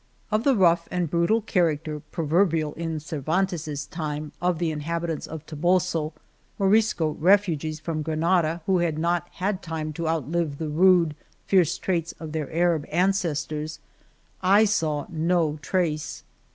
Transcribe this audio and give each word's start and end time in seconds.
Of 0.31 0.43
the 0.43 0.55
rough 0.55 0.87
and 0.89 1.11
brutal 1.11 1.41
character, 1.41 1.99
pro 1.99 2.25
verbial 2.25 2.73
in 2.75 2.99
Cervantes's 2.99 3.85
time, 3.85 4.31
of 4.41 4.57
the 4.57 4.71
inhabitants 4.71 5.27
of 5.27 5.45
Toboso, 5.45 6.13
Morisco 6.57 7.11
refugees 7.19 7.79
from 7.79 8.01
Granada, 8.01 8.63
who 8.65 8.79
had 8.79 8.97
not 8.97 9.27
had 9.33 9.61
time 9.61 9.93
to 9.93 10.07
outlive 10.07 10.57
the 10.57 10.69
rude, 10.69 11.15
fierce 11.45 11.77
traits 11.77 12.15
of 12.19 12.31
their 12.31 12.51
Arab 12.51 12.87
ancestors, 12.89 13.77
I 14.41 14.65
saw 14.65 15.05
no 15.07 15.59
trace. 15.61 16.23